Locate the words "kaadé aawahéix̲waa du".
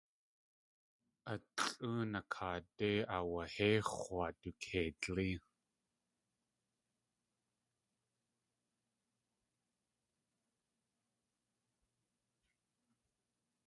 2.33-4.49